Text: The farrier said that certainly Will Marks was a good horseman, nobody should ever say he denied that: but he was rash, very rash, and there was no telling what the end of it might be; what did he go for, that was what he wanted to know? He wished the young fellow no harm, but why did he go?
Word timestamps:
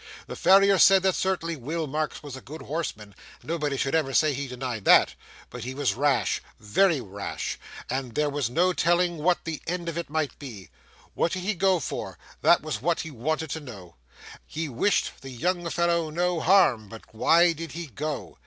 The 0.25 0.35
farrier 0.35 0.79
said 0.79 1.03
that 1.03 1.13
certainly 1.13 1.55
Will 1.55 1.85
Marks 1.85 2.23
was 2.23 2.35
a 2.35 2.41
good 2.41 2.63
horseman, 2.63 3.13
nobody 3.43 3.77
should 3.77 3.93
ever 3.93 4.15
say 4.15 4.33
he 4.33 4.47
denied 4.47 4.83
that: 4.85 5.13
but 5.51 5.63
he 5.63 5.75
was 5.75 5.93
rash, 5.93 6.41
very 6.59 6.99
rash, 6.99 7.59
and 7.87 8.15
there 8.15 8.27
was 8.31 8.49
no 8.49 8.73
telling 8.73 9.19
what 9.19 9.43
the 9.43 9.61
end 9.67 9.87
of 9.87 9.99
it 9.99 10.09
might 10.09 10.39
be; 10.39 10.71
what 11.13 11.33
did 11.33 11.41
he 11.43 11.53
go 11.53 11.79
for, 11.79 12.17
that 12.41 12.61
was 12.63 12.81
what 12.81 13.01
he 13.01 13.11
wanted 13.11 13.51
to 13.51 13.59
know? 13.59 13.95
He 14.47 14.67
wished 14.67 15.21
the 15.21 15.29
young 15.29 15.69
fellow 15.69 16.09
no 16.09 16.39
harm, 16.39 16.89
but 16.89 17.13
why 17.13 17.53
did 17.53 17.73
he 17.73 17.85
go? 17.85 18.39